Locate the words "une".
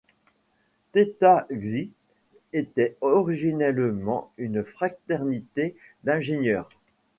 4.37-4.63